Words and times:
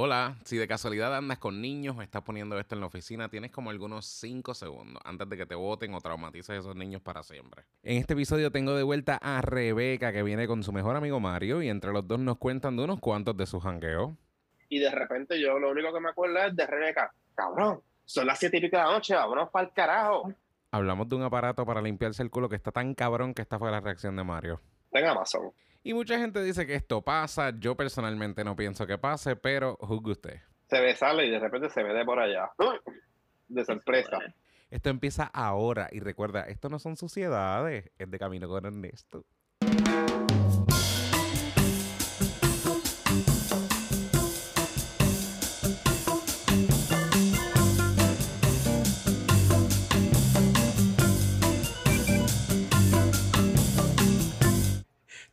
Hola, 0.00 0.36
si 0.44 0.56
de 0.56 0.68
casualidad 0.68 1.12
andas 1.16 1.38
con 1.38 1.60
niños 1.60 1.96
o 1.98 2.02
estás 2.02 2.22
poniendo 2.22 2.56
esto 2.56 2.76
en 2.76 2.80
la 2.82 2.86
oficina, 2.86 3.28
tienes 3.28 3.50
como 3.50 3.70
algunos 3.70 4.06
5 4.06 4.54
segundos 4.54 5.02
antes 5.04 5.28
de 5.28 5.36
que 5.36 5.44
te 5.44 5.56
voten 5.56 5.92
o 5.92 6.00
traumatices 6.00 6.50
a 6.50 6.56
esos 6.56 6.76
niños 6.76 7.02
para 7.02 7.24
siempre. 7.24 7.64
En 7.82 7.96
este 7.96 8.12
episodio 8.12 8.52
tengo 8.52 8.76
de 8.76 8.84
vuelta 8.84 9.18
a 9.20 9.40
Rebeca 9.42 10.12
que 10.12 10.22
viene 10.22 10.46
con 10.46 10.62
su 10.62 10.72
mejor 10.72 10.94
amigo 10.94 11.18
Mario 11.18 11.62
y 11.62 11.68
entre 11.68 11.92
los 11.92 12.06
dos 12.06 12.20
nos 12.20 12.38
cuentan 12.38 12.76
de 12.76 12.84
unos 12.84 13.00
cuantos 13.00 13.36
de 13.36 13.44
sus 13.46 13.60
jangueos. 13.60 14.12
Y 14.68 14.78
de 14.78 14.92
repente 14.92 15.40
yo 15.40 15.58
lo 15.58 15.72
único 15.72 15.92
que 15.92 15.98
me 15.98 16.10
acuerdo 16.10 16.38
es 16.46 16.54
de 16.54 16.64
Rebeca, 16.64 17.12
cabrón, 17.34 17.82
son 18.04 18.28
las 18.28 18.38
siete 18.38 18.58
y 18.58 18.60
pico 18.60 18.76
de 18.76 18.84
la 18.84 18.92
noche, 18.92 19.16
vámonos 19.16 19.50
para 19.50 19.66
el 19.66 19.72
carajo. 19.72 20.32
Hablamos 20.70 21.08
de 21.08 21.16
un 21.16 21.22
aparato 21.24 21.66
para 21.66 21.82
limpiarse 21.82 22.22
el 22.22 22.30
culo 22.30 22.48
que 22.48 22.54
está 22.54 22.70
tan 22.70 22.94
cabrón 22.94 23.34
que 23.34 23.42
esta 23.42 23.58
fue 23.58 23.72
la 23.72 23.80
reacción 23.80 24.14
de 24.14 24.22
Mario. 24.22 24.60
En 24.92 25.06
Amazon. 25.06 25.50
Y 25.82 25.94
mucha 25.94 26.18
gente 26.18 26.42
dice 26.42 26.66
que 26.66 26.74
esto 26.74 27.02
pasa. 27.02 27.52
Yo 27.58 27.76
personalmente 27.76 28.44
no 28.44 28.56
pienso 28.56 28.86
que 28.86 28.98
pase, 28.98 29.36
pero 29.36 29.76
juzgue 29.80 30.12
usted. 30.12 30.40
Se 30.68 30.80
ve 30.80 30.94
sale 30.94 31.26
y 31.26 31.30
de 31.30 31.38
repente 31.38 31.70
se 31.70 31.82
ve 31.82 31.94
de 31.94 32.04
por 32.04 32.18
allá. 32.18 32.50
De 33.48 33.64
sorpresa. 33.64 34.18
Esto 34.70 34.90
empieza 34.90 35.24
ahora. 35.24 35.88
Y 35.90 36.00
recuerda, 36.00 36.42
esto 36.42 36.68
no 36.68 36.78
son 36.78 36.96
suciedades. 36.96 37.90
Es 37.96 38.10
de 38.10 38.18
camino 38.18 38.46
con 38.46 38.66
Ernesto. 38.66 39.24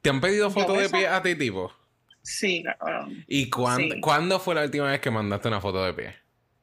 ¿Te 0.06 0.12
han 0.12 0.22
pedido 0.22 0.52
fotos 0.52 0.78
de 0.78 0.88
pie 0.88 1.08
a 1.08 1.20
ti, 1.24 1.34
tipo? 1.34 1.74
Sí, 2.22 2.64
cabrón. 2.64 3.26
¿Y 3.28 3.50
cuándo, 3.50 3.96
Sí. 3.96 4.02
cuándo 4.02 4.40
fue 4.40 4.54
la 4.54 4.62
última 4.62 4.92
vez 4.92 5.00
que 5.00 5.10
mandaste 5.10 5.48
una 5.48 5.60
foto 5.60 5.84
de 5.84 5.94
pie? 5.94 6.16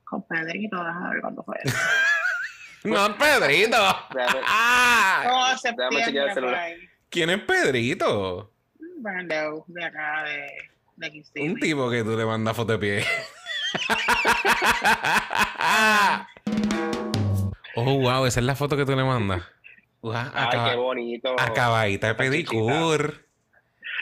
Con 0.05 0.25
Pedrito, 0.29 0.77
déjame 0.77 1.11
ver 1.11 1.21
cuándo 1.23 1.43
fue. 1.43 1.57
¡No, 2.85 3.19
Pedrito! 3.19 3.77
¡Ah! 4.47 5.25
Oh. 5.29 5.57
¿Quién 7.11 7.31
es 7.31 7.41
Pedrito? 7.41 8.53
Brando, 8.99 9.65
de 9.67 9.85
acá, 9.87 10.23
de. 10.23 10.49
Un 11.43 11.59
tipo 11.59 11.91
que 11.91 12.05
tú 12.05 12.17
le 12.17 12.25
mandas 12.25 12.55
foto 12.55 12.75
de 12.75 12.79
pie. 12.79 13.05
oh, 17.75 17.99
wow, 17.99 18.25
esa 18.25 18.39
es 18.39 18.47
la 18.47 18.55
foto 18.55 18.77
que 18.77 18.87
tú 18.87 18.95
le 18.95 19.03
mandas. 19.03 19.43
Wow, 20.01 20.15
Ay, 20.33 20.71
qué 20.71 20.77
bonito. 20.77 21.35
acabadita 21.41 22.07
de 22.07 22.15
pedicure. 22.15 23.32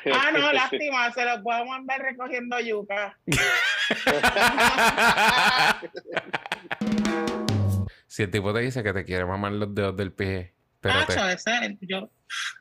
Ah, 0.06 0.30
no, 0.32 0.52
lástima, 0.52 1.10
se 1.12 1.24
lo 1.24 1.42
puedo 1.42 1.64
mandar 1.66 2.00
recogiendo 2.02 2.58
yuca. 2.60 3.18
si 8.06 8.22
el 8.24 8.30
tipo 8.30 8.52
te 8.52 8.60
dice 8.60 8.82
que 8.82 8.92
te 8.92 9.04
quiere 9.04 9.24
mamar 9.24 9.52
los 9.52 9.74
dedos 9.74 9.96
del 9.96 10.12
pie, 10.12 10.52
pero 10.80 11.04
te, 11.06 11.14
ese, 11.32 11.78
yo... 11.82 12.10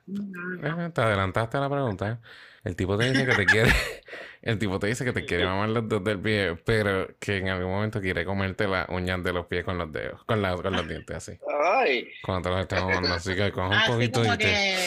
Eh, 0.07 0.89
te 0.93 1.01
adelantaste 1.01 1.57
a 1.57 1.61
la 1.61 1.69
pregunta. 1.69 2.19
El 2.63 2.75
tipo 2.75 2.97
te 2.97 3.09
dice 3.09 3.25
que 3.25 3.35
te 3.35 3.45
quiere, 3.45 3.71
el 4.41 4.59
tipo 4.59 4.79
te 4.79 4.87
dice 4.87 5.05
que 5.05 5.13
te 5.13 5.25
quiere 5.25 5.45
mamar 5.45 5.69
los 5.69 5.87
dedos 5.87 6.03
del 6.03 6.19
pie, 6.19 6.55
pero 6.65 7.07
que 7.19 7.37
en 7.37 7.49
algún 7.49 7.71
momento 7.71 8.01
quiere 8.01 8.25
comerte 8.25 8.67
las 8.67 8.87
uñas 8.89 9.23
de 9.23 9.33
los 9.33 9.45
pies 9.45 9.63
con 9.63 9.77
los 9.77 9.91
dedos, 9.91 10.23
con, 10.25 10.41
la- 10.41 10.55
con 10.55 10.73
los 10.73 10.87
dientes 10.87 11.15
así. 11.15 11.39
Ay, 11.63 12.09
Cuando 12.23 12.49
te 12.49 12.55
los 12.55 12.61
estés 12.61 12.81
mamando, 12.81 13.13
así 13.13 13.35
que 13.35 13.51
coge 13.51 13.67
un 13.67 13.73
Así 13.73 13.91
poquito 13.91 14.25
y 14.25 14.29
te, 14.31 14.37
que... 14.37 14.77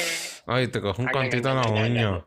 ay, 0.46 0.68
te 0.68 0.80
coge 0.80 1.02
un 1.02 1.08
Ay, 1.08 1.14
ay, 1.16 1.30
ay, 1.44 1.72
ay, 1.74 1.90
uña. 1.90 2.14
ay, 2.16 2.22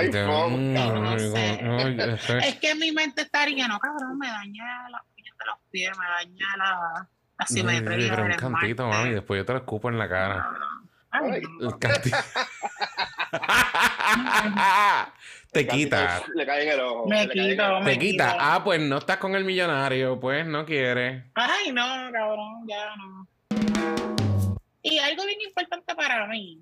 Y 0.00 0.10
te- 0.10 0.24
fom. 0.26 0.52
mm, 0.54 0.74
no 0.74 1.18
sé. 1.18 1.52
es 1.54 2.24
que- 2.26 2.38
Es 2.48 2.56
que 2.58 2.70
en 2.70 2.78
mi 2.78 2.92
mente 2.92 3.22
estaría, 3.22 3.66
no, 3.68 3.78
cabrón, 3.78 4.18
me 4.18 4.28
daña 4.28 4.88
las 4.90 5.02
uñas 5.16 5.36
de 5.38 5.44
los 5.46 5.56
pies, 5.70 5.90
me 5.98 6.06
daña 6.06 6.46
la, 6.56 7.08
la 7.38 7.46
simetría 7.46 8.10
pero 8.14 8.24
un 8.26 8.32
cantito, 8.32 8.86
mami, 8.88 9.10
después 9.10 9.38
yo 9.40 9.44
te 9.44 9.52
lo 9.52 9.58
escupo 9.58 9.88
en 9.88 9.98
la 9.98 10.08
cara. 10.08 10.48
Ay, 11.10 11.42
no. 11.60 11.68
El 11.68 11.78
cantito. 11.78 12.16
te 15.52 15.66
quita. 15.66 16.22
Le 16.34 16.46
cae 16.46 16.62
en 16.64 16.68
el 16.70 16.80
ojo. 16.80 17.06
Me 17.08 17.26
le 17.26 17.62
ojo. 17.62 17.80
me 17.80 17.92
Te 17.92 17.98
quita. 17.98 18.30
quito. 18.32 18.38
Ah, 18.40 18.60
pues 18.64 18.80
no 18.80 18.98
estás 18.98 19.18
con 19.18 19.34
el 19.34 19.44
millonario, 19.44 20.18
pues 20.18 20.46
no 20.46 20.64
quieres. 20.64 21.24
Ay, 21.34 21.72
no, 21.72 21.82
cabrón, 22.12 22.66
ya 22.66 22.96
no. 22.96 23.26
Y 24.82 24.98
algo 24.98 25.24
bien 25.26 25.38
importante 25.46 25.94
para 25.94 26.26
mí, 26.26 26.60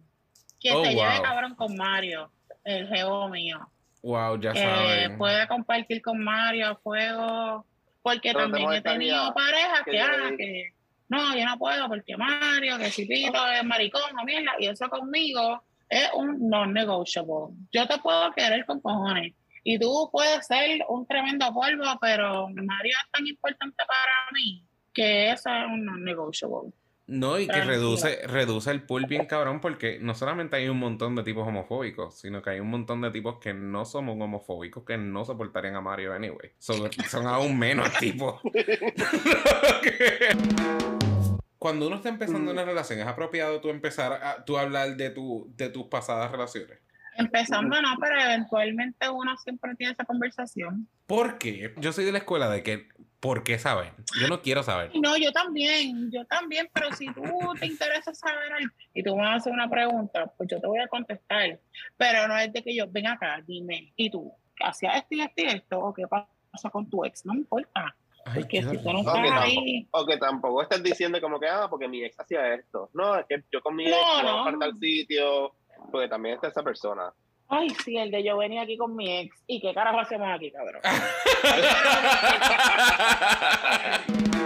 que 0.60 0.72
Oh, 0.72 0.84
se 0.84 0.90
lleve 0.94 1.10
wow. 1.14 1.22
cabrón 1.22 1.54
con 1.54 1.76
Mario, 1.76 2.30
el 2.70 2.88
jevo 2.88 3.28
mío. 3.28 3.58
Wow, 4.02 4.40
ya 4.40 4.52
Que 4.52 4.60
saben. 4.60 5.18
puede 5.18 5.46
compartir 5.46 6.00
con 6.02 6.22
Mario 6.22 6.68
a 6.68 6.76
fuego, 6.76 7.66
porque 8.02 8.32
Pero 8.32 8.40
también 8.40 8.72
he 8.72 8.80
tenido 8.80 9.32
parejas 9.34 9.82
que 9.84 9.90
que, 9.90 10.00
ah, 10.00 10.30
que 10.36 10.74
no, 11.08 11.36
yo 11.36 11.44
no 11.44 11.58
puedo 11.58 11.88
porque 11.88 12.16
Mario, 12.16 12.78
que 12.78 12.90
si 12.90 13.04
Pito 13.04 13.46
es 13.48 13.64
maricón 13.64 14.18
o 14.18 14.24
mierda, 14.24 14.52
y 14.58 14.66
eso 14.66 14.88
conmigo 14.88 15.62
es 15.88 16.08
un 16.14 16.48
non-negotiable. 16.48 17.54
Yo 17.72 17.86
te 17.86 17.98
puedo 17.98 18.30
querer 18.32 18.64
con 18.64 18.80
cojones. 18.80 19.34
Y 19.64 19.78
tú 19.78 20.08
puedes 20.10 20.46
ser 20.46 20.80
un 20.88 21.06
tremendo 21.06 21.52
polvo, 21.52 21.84
pero 22.00 22.48
Mario 22.48 22.92
es 23.04 23.10
tan 23.10 23.26
importante 23.26 23.76
para 23.86 24.30
mí 24.32 24.64
que 24.94 25.30
eso 25.32 25.50
es 25.50 25.66
un 25.66 25.84
non-negotiable. 25.84 26.70
No, 27.10 27.38
y 27.40 27.48
que 27.48 27.64
reduce, 27.64 28.24
reduce 28.28 28.70
el 28.70 28.84
pool 28.84 29.06
bien 29.06 29.26
cabrón, 29.26 29.60
porque 29.60 29.98
no 30.00 30.14
solamente 30.14 30.54
hay 30.54 30.68
un 30.68 30.78
montón 30.78 31.16
de 31.16 31.24
tipos 31.24 31.44
homofóbicos, 31.44 32.16
sino 32.16 32.40
que 32.40 32.50
hay 32.50 32.60
un 32.60 32.70
montón 32.70 33.00
de 33.00 33.10
tipos 33.10 33.40
que 33.40 33.52
no 33.52 33.84
somos 33.84 34.16
homofóbicos, 34.20 34.84
que 34.84 34.96
no 34.96 35.24
soportarían 35.24 35.74
a 35.74 35.80
Mario 35.80 36.12
anyway. 36.12 36.52
Son, 36.58 36.88
son 37.08 37.26
aún 37.26 37.58
menos 37.58 37.92
tipos. 37.98 38.40
Cuando 41.58 41.88
uno 41.88 41.96
está 41.96 42.10
empezando 42.10 42.52
una 42.52 42.64
relación, 42.64 43.00
¿es 43.00 43.08
apropiado 43.08 43.60
tú 43.60 43.70
empezar 43.70 44.12
a 44.12 44.44
tú 44.44 44.56
hablar 44.56 44.96
de 44.96 45.10
tu, 45.10 45.52
de 45.56 45.68
tus 45.68 45.88
pasadas 45.88 46.30
relaciones? 46.30 46.78
Empezando 47.16 47.82
no, 47.82 47.96
pero 48.00 48.20
eventualmente 48.20 49.10
uno 49.10 49.36
siempre 49.36 49.74
tiene 49.74 49.94
esa 49.94 50.04
conversación. 50.04 50.86
¿Por 51.06 51.38
qué? 51.38 51.74
Yo 51.78 51.92
soy 51.92 52.04
de 52.04 52.12
la 52.12 52.18
escuela 52.18 52.48
de 52.48 52.62
que, 52.62 52.86
¿por 53.20 53.44
qué 53.44 53.58
saber? 53.58 53.92
Yo 54.20 54.28
no 54.28 54.40
quiero 54.42 54.62
saber. 54.62 54.90
No, 54.94 55.16
yo 55.16 55.30
también, 55.32 56.10
yo 56.10 56.24
también, 56.26 56.68
pero 56.72 56.92
si 56.92 57.06
tú 57.12 57.22
te 57.58 57.66
interesa 57.66 58.14
saber 58.14 58.52
algo 58.52 58.72
y 58.94 59.02
tú 59.02 59.14
me 59.14 59.22
vas 59.22 59.32
a 59.32 59.36
hacer 59.36 59.52
una 59.52 59.68
pregunta, 59.68 60.26
pues 60.36 60.48
yo 60.50 60.60
te 60.60 60.66
voy 60.66 60.78
a 60.80 60.88
contestar. 60.88 61.58
Pero 61.96 62.26
no 62.28 62.36
es 62.38 62.52
de 62.52 62.62
que 62.62 62.74
yo, 62.74 62.86
ven 62.88 63.06
acá, 63.06 63.42
dime, 63.46 63.92
¿y 63.96 64.10
tú? 64.10 64.32
¿Hacías 64.62 64.96
esto 64.96 65.14
y 65.14 65.20
esto 65.20 65.34
y 65.42 65.46
esto? 65.46 65.78
¿O 65.80 65.94
qué 65.94 66.06
pasa 66.08 66.70
con 66.70 66.88
tu 66.88 67.04
ex? 67.04 67.24
No 67.24 67.34
me 67.34 67.40
importa. 67.40 67.94
Ay, 68.26 68.40
Porque 68.42 68.62
si 68.62 68.76
tú 68.78 68.92
no 68.92 69.00
horrible. 69.00 69.04
No, 69.04 69.12
que 69.22 69.28
estás 69.28 69.34
tampoco. 69.34 69.40
ahí, 69.40 69.88
O 69.92 70.06
que 70.06 70.16
tampoco 70.18 70.62
estés 70.62 70.82
diciendo 70.82 71.20
como 71.20 71.40
que, 71.40 71.46
ah, 71.48 71.66
porque 71.70 71.88
mi 71.88 72.04
ex 72.04 72.18
hacía 72.20 72.54
esto. 72.54 72.90
No, 72.92 73.16
es 73.18 73.26
que 73.26 73.42
yo 73.50 73.62
con 73.62 73.74
mi 73.76 73.84
No, 73.84 73.90
ex 73.96 74.22
no 74.22 74.22
no. 74.22 74.44
voy 74.44 74.54
a 74.54 74.58
tal 74.58 74.78
sitio, 74.78 75.54
porque 75.90 76.08
también 76.08 76.34
está 76.34 76.48
esa 76.48 76.62
persona. 76.62 77.12
Ay, 77.50 77.68
sí, 77.84 77.96
el 77.96 78.10
de 78.10 78.24
yo 78.24 78.36
venía 78.38 78.62
aquí 78.62 78.76
con 78.76 78.96
mi 78.96 79.18
ex. 79.18 79.36
¿Y 79.46 79.60
qué 79.60 79.72
carajo 79.74 80.00
hacemos 80.00 80.28
aquí, 80.34 80.50
cabrón? 80.50 80.80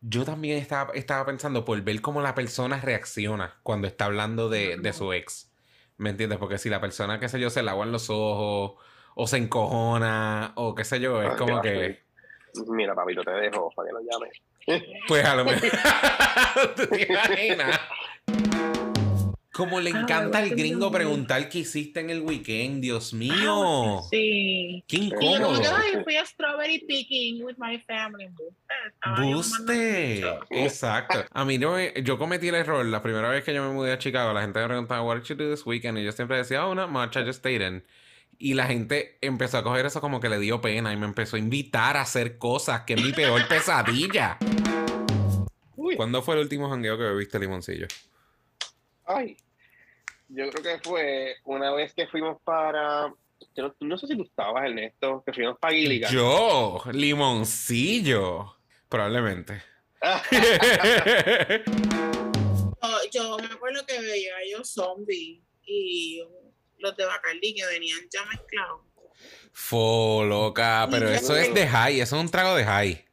Yo 0.00 0.24
también 0.24 0.58
estaba, 0.58 0.92
estaba 0.92 1.26
pensando 1.26 1.64
por 1.64 1.80
ver 1.82 2.00
cómo 2.00 2.20
la 2.22 2.34
persona 2.36 2.80
reacciona 2.80 3.56
cuando 3.64 3.88
está 3.88 4.04
hablando 4.04 4.48
de, 4.48 4.76
de 4.76 4.92
su 4.92 5.12
ex. 5.12 5.50
¿Me 5.96 6.10
entiendes? 6.10 6.38
Porque 6.38 6.58
si 6.58 6.68
la 6.68 6.80
persona, 6.80 7.18
qué 7.18 7.28
sé 7.28 7.40
yo, 7.40 7.50
se 7.50 7.62
le 7.64 7.70
aguan 7.70 7.90
los 7.90 8.10
ojos 8.10 8.74
o 9.16 9.26
se 9.26 9.38
encojona 9.38 10.52
o 10.54 10.74
qué 10.74 10.84
sé 10.84 11.00
yo, 11.00 11.20
es 11.20 11.30
Ah, 11.32 11.36
como 11.36 11.60
que... 11.60 12.04
Mira, 12.68 12.94
papito, 12.94 13.22
te 13.22 13.30
dejo 13.32 13.72
para 13.74 13.88
que 13.88 13.92
lo 13.92 14.00
llames. 14.00 14.40
Pues 15.08 15.24
a 15.24 15.34
lo 15.34 15.44
mejor... 15.44 15.68
¿Tú 16.76 16.86
te 16.86 17.12
imaginas? 17.12 17.80
Como 19.54 19.78
le 19.80 19.90
encanta 19.90 20.38
al 20.38 20.50
gringo 20.50 20.90
preguntar 20.90 21.48
qué 21.48 21.60
hiciste 21.60 22.00
en 22.00 22.10
el 22.10 22.22
weekend, 22.22 22.82
Dios 22.82 23.14
mío. 23.14 24.00
Sí. 24.10 24.82
Qué 24.88 24.96
yo 24.96 25.04
incómodo. 25.04 25.62
ay, 25.76 26.02
fui 26.02 26.16
a 26.16 26.26
strawberry 26.26 26.80
picking 26.80 27.44
with 27.44 27.54
my 27.56 27.78
family. 27.86 28.28
Yo 28.36 29.22
Buste. 29.22 30.24
Exacto. 30.50 31.24
A 31.30 31.44
mí 31.44 31.58
no 31.58 31.74
me- 31.74 31.92
yo 32.02 32.18
cometí 32.18 32.48
el 32.48 32.56
error 32.56 32.84
la 32.84 33.00
primera 33.00 33.28
vez 33.28 33.44
que 33.44 33.54
yo 33.54 33.62
me 33.62 33.72
mudé 33.72 33.92
a 33.92 33.98
Chicago. 33.98 34.32
La 34.32 34.40
gente 34.42 34.58
me 34.58 34.66
preguntaba, 34.66 35.02
What 35.02 35.18
did 35.18 35.24
you 35.26 35.36
do 35.36 35.48
this 35.50 35.64
weekend? 35.64 35.98
Y 35.98 36.04
yo 36.04 36.10
siempre 36.10 36.36
decía, 36.36 36.66
Oh, 36.66 36.74
not 36.74 36.90
much, 36.90 37.16
I 37.16 37.24
just 37.24 37.38
stayed 37.38 37.60
in. 37.60 37.84
Y 38.38 38.54
la 38.54 38.66
gente 38.66 39.18
empezó 39.20 39.58
a 39.58 39.62
coger 39.62 39.86
eso 39.86 40.00
como 40.00 40.18
que 40.18 40.28
le 40.28 40.40
dio 40.40 40.60
pena 40.60 40.92
y 40.92 40.96
me 40.96 41.06
empezó 41.06 41.36
a 41.36 41.38
invitar 41.38 41.96
a 41.96 42.00
hacer 42.00 42.38
cosas 42.38 42.80
que 42.80 42.94
es 42.94 43.02
mi 43.04 43.12
peor 43.12 43.46
pesadilla. 43.46 44.36
Uy. 45.76 45.94
¿Cuándo 45.94 46.22
fue 46.22 46.34
el 46.34 46.40
último 46.40 46.68
jangueo 46.68 46.98
que 46.98 47.04
bebiste 47.04 47.38
limoncillo? 47.38 47.86
Ay, 49.06 49.36
yo 50.28 50.50
creo 50.50 50.62
que 50.62 50.78
fue 50.82 51.36
una 51.44 51.72
vez 51.72 51.92
que 51.94 52.06
fuimos 52.06 52.40
para. 52.42 53.12
Yo 53.56 53.68
no, 53.68 53.74
no 53.80 53.98
sé 53.98 54.06
si 54.06 54.16
tú 54.16 54.22
estabas, 54.22 54.64
Ernesto, 54.64 55.22
que 55.24 55.32
fuimos 55.32 55.58
para 55.58 55.74
Gilligan. 55.74 56.12
Yo, 56.12 56.82
limoncillo. 56.92 58.56
Probablemente. 58.88 59.62
Yo, 60.30 60.40
yo 63.12 63.36
me 63.38 63.46
acuerdo 63.46 63.84
que 63.86 64.00
veía 64.00 64.34
yo 64.50 64.64
zombie 64.64 65.42
y 65.66 66.22
los 66.78 66.96
de 66.96 67.04
Bacardi 67.04 67.54
que 67.54 67.66
venían 67.66 68.00
ya 68.12 68.24
mezclados. 68.26 68.80
Fo, 69.52 70.24
loca, 70.24 70.88
pero 70.90 71.10
Y 71.10 71.14
eso 71.14 71.36
es 71.36 71.54
de 71.54 71.66
high, 71.66 72.00
eso 72.00 72.16
es 72.16 72.22
un 72.22 72.30
trago 72.30 72.56
de 72.56 72.64
high. 72.64 73.04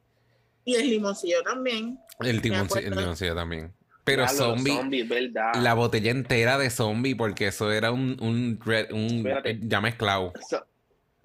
Y 0.65 0.75
el 0.75 0.89
limoncillo 0.89 1.41
también. 1.43 1.99
El 2.19 2.29
el 2.29 2.41
limoncillo 2.41 3.35
también. 3.35 3.73
Pero 4.03 4.27
zombie, 4.27 4.75
zombies, 4.75 5.07
¿verdad? 5.07 5.53
la 5.55 5.73
botella 5.75 6.11
entera 6.11 6.57
de 6.57 6.69
zombie, 6.69 7.15
porque 7.15 7.47
eso 7.47 7.71
era 7.71 7.91
un, 7.91 8.17
un, 8.21 8.59
red- 8.65 8.91
un 8.91 9.17
Espérate. 9.19 9.51
eh, 9.51 9.59
ya 9.61 9.79
mezclado. 9.81 10.33
So- 10.49 10.65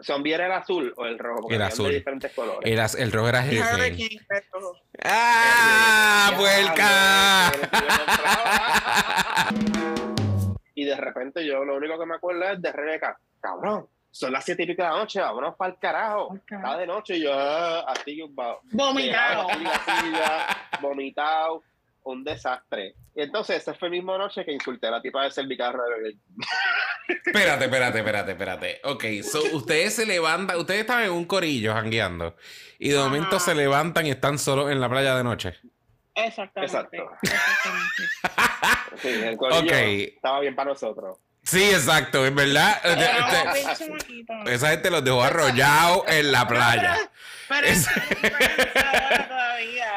¿Zombie 0.02 0.34
era 0.34 0.44
el 0.44 0.52
azul 0.52 0.92
o 0.98 1.06
el 1.06 1.18
rojo? 1.18 1.40
Porque 1.42 1.54
El 1.56 1.62
azul. 1.62 1.88
de 1.88 1.94
diferentes 1.94 2.30
colores. 2.34 2.70
El, 2.70 2.78
az- 2.80 2.96
el 2.96 3.10
rojo 3.10 3.28
era 3.30 3.40
Hurricane. 3.42 4.20
¡Ah! 5.04 6.32
Compraba. 6.36 7.52
Y 10.74 10.84
de 10.84 10.96
repente 10.96 11.46
yo 11.46 11.64
lo 11.64 11.76
único 11.76 11.98
que 11.98 12.06
me 12.06 12.14
acuerdo 12.16 12.44
es 12.44 12.60
de 12.60 12.72
Rebeca. 12.72 13.18
Cabrón, 13.40 13.86
son 14.10 14.32
las 14.32 14.44
siete 14.44 14.64
y 14.64 14.66
pico 14.66 14.82
de 14.82 14.88
la 14.90 14.96
noche, 14.96 15.20
vámonos 15.20 15.56
para 15.56 15.72
el 15.72 15.78
carajo. 15.78 16.28
Pa'l 16.28 16.42
carajo. 16.44 16.66
Está 16.68 16.78
de 16.80 16.86
noche 16.86 17.16
y 17.16 17.22
yo 17.22 17.32
ah, 17.32 17.80
así 17.90 18.20
va- 18.38 18.58
Vomitado. 18.72 19.46
vomitado, 20.82 21.62
un 22.06 22.22
desastre. 22.24 22.94
Y 23.14 23.22
entonces 23.22 23.56
esa 23.58 23.74
fue 23.74 23.88
la 23.88 23.92
misma 23.96 24.16
noche 24.18 24.44
que 24.44 24.52
insulté 24.52 24.86
a 24.86 24.92
la 24.92 25.02
tipa 25.02 25.24
de 25.24 25.30
servicarro 25.30 25.82
de 25.84 25.90
bebé. 25.96 26.16
Espérate, 27.08 27.64
espérate, 27.64 27.98
espérate, 27.98 28.30
espérate. 28.32 28.80
Ok, 28.84 29.04
so 29.22 29.42
ustedes 29.56 29.94
se 29.94 30.06
levantan, 30.06 30.56
ustedes 30.56 30.80
están 30.80 31.02
en 31.04 31.10
un 31.10 31.24
corillo 31.24 31.72
jangueando 31.74 32.36
y 32.78 32.90
de 32.90 32.98
momento 32.98 33.38
se 33.40 33.54
levantan 33.54 34.06
y 34.06 34.10
están 34.10 34.38
solos 34.38 34.70
en 34.70 34.80
la 34.80 34.88
playa 34.88 35.16
de 35.16 35.24
noche. 35.24 35.54
Exactamente. 36.14 36.72
Exacto. 36.76 37.10
Exactamente. 37.22 39.02
Sí, 39.02 39.08
el 39.08 39.36
corillo 39.36 39.60
Ok. 39.60 39.72
estaba 40.16 40.40
bien 40.40 40.54
para 40.56 40.70
nosotros. 40.70 41.18
Sí, 41.42 41.62
exacto, 41.70 42.24
es 42.26 42.34
verdad. 42.34 42.80
Este- 42.84 43.84
chamaquito. 43.84 44.32
Esa 44.46 44.70
gente 44.70 44.90
los 44.90 45.04
dejó 45.04 45.22
arrollados 45.22 46.02
en 46.08 46.32
la 46.32 46.46
playa. 46.48 46.96
Pero 47.48 47.66
Es- 47.66 47.86
es. 48.22 48.32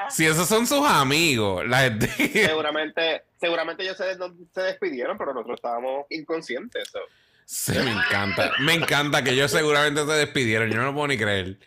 Si 0.09 0.25
esos 0.25 0.47
son 0.47 0.65
sus 0.67 0.85
amigos, 0.85 1.67
la 1.67 1.81
gente... 1.81 2.07
Seguramente, 2.07 3.23
seguramente 3.39 3.83
ellos 3.83 3.97
se, 3.97 4.61
despidieron, 4.61 5.17
pero 5.17 5.33
nosotros 5.33 5.57
estábamos 5.57 6.05
inconscientes. 6.09 6.89
so. 6.89 6.99
Sí, 7.45 7.73
me 7.73 7.91
encanta. 7.91 8.51
Me 8.59 8.73
encanta 8.75 9.23
que 9.23 9.31
ellos 9.31 9.49
seguramente 9.49 10.05
se 10.05 10.11
despidieron. 10.11 10.69
Yo 10.69 10.77
no 10.77 10.85
lo 10.85 10.93
puedo 10.93 11.07
ni 11.07 11.17
creer. 11.17 11.57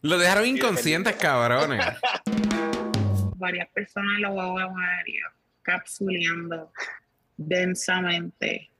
Los 0.00 0.20
dejaron 0.20 0.46
inconscientes, 0.46 1.16
cabrones. 1.16 1.84
Varias 3.36 3.68
personas 3.70 4.20
lo 4.20 4.34
Mario 4.34 5.26
capsuleando 5.62 6.70
densamente 7.36 8.70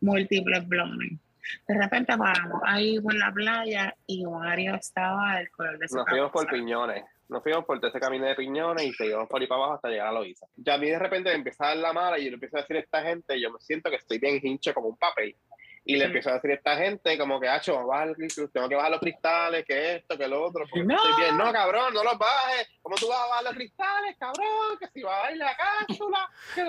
múltiples 0.00 0.68
blones. 0.68 1.18
De 1.66 1.74
repente 1.76 2.16
paramos 2.16 2.60
ahí 2.64 3.00
por 3.00 3.14
la 3.14 3.32
playa 3.32 3.96
y 4.06 4.24
Mario 4.24 4.76
estaba 4.76 5.38
del 5.38 5.50
color 5.50 5.78
de 5.78 5.88
su 5.88 5.96
Nos 5.96 6.08
fuimos 6.08 6.30
por 6.30 6.46
piñones. 6.46 7.02
Nos 7.30 7.44
fuimos 7.44 7.64
por 7.64 7.78
todo 7.78 7.90
ese 7.90 8.00
camino 8.00 8.26
de 8.26 8.34
piñones 8.34 8.84
y 8.84 8.92
seguimos 8.92 9.28
por 9.28 9.40
ahí 9.40 9.46
para 9.46 9.60
abajo 9.60 9.74
hasta 9.74 9.88
llegar 9.88 10.08
a 10.08 10.12
Loiza. 10.12 10.46
Ya 10.56 10.74
a 10.74 10.78
mí 10.78 10.90
de 10.90 10.98
repente 10.98 11.30
me 11.30 11.36
empieza 11.36 11.64
a 11.64 11.68
dar 11.68 11.76
la 11.76 11.92
mala 11.92 12.18
y 12.18 12.24
yo 12.24 12.30
le 12.30 12.34
empiezo 12.34 12.56
a 12.56 12.62
decir 12.62 12.76
a 12.76 12.80
esta 12.80 13.02
gente, 13.02 13.40
yo 13.40 13.52
me 13.52 13.60
siento 13.60 13.88
que 13.88 13.96
estoy 13.96 14.18
bien 14.18 14.40
hincho 14.42 14.74
como 14.74 14.88
un 14.88 14.96
papel. 14.96 15.36
Y 15.84 15.96
le 15.96 16.04
empiezo 16.04 16.28
a 16.30 16.34
decir 16.34 16.50
a 16.50 16.54
esta 16.54 16.76
gente 16.76 17.16
como 17.16 17.40
que, 17.40 17.48
hacho, 17.48 17.78
a 17.78 18.06
tengo 18.52 18.68
que 18.68 18.74
bajar 18.74 18.90
los 18.90 19.00
cristales, 19.00 19.64
que 19.64 19.96
esto, 19.96 20.18
que 20.18 20.28
lo 20.28 20.44
otro. 20.44 20.66
porque 20.68 20.84
No. 20.84 20.94
estoy 20.94 21.22
bien. 21.22 21.38
No, 21.38 21.50
cabrón, 21.52 21.94
no 21.94 22.04
los 22.04 22.18
bajes. 22.18 22.68
¿Cómo 22.82 22.96
tú 22.96 23.08
vas 23.08 23.18
a 23.18 23.26
bajar 23.28 23.44
los 23.44 23.54
cristales, 23.54 24.16
cabrón? 24.18 24.78
Que 24.78 24.88
si 24.88 25.02
va 25.02 25.18
a 25.18 25.22
bailar 25.22 25.50
la 25.50 25.56
cápsula, 25.56 26.30
que. 26.54 26.60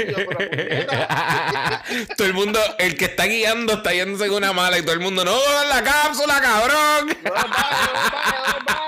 Y 0.00 0.12
yo, 0.12 0.16
todo 2.16 2.26
el 2.26 2.34
mundo, 2.34 2.58
el 2.78 2.96
que 2.96 3.04
está 3.04 3.26
guiando 3.26 3.74
está 3.74 3.92
yéndose 3.92 4.26
en 4.26 4.32
una 4.32 4.52
mala 4.52 4.78
y 4.78 4.82
todo 4.82 4.94
el 4.94 5.00
mundo, 5.00 5.24
no, 5.24 5.36
en 5.62 5.68
la 5.68 5.82
cápsula, 5.82 6.40
cabrón. 6.40 7.08
No 7.22 7.30
los 7.30 7.50
bajes, 7.50 7.86
no 7.86 7.92
los 7.92 8.10
bajes, 8.10 8.40
no 8.40 8.54
los 8.54 8.64
bajes. 8.64 8.83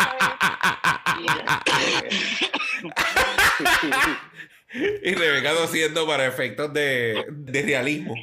Y- 5.03 5.15
Rebeca 5.15 5.55
tosiendo 5.55 6.07
para 6.07 6.27
efectos 6.27 6.73
de, 6.73 7.25
de 7.31 7.63
realismo. 7.63 8.15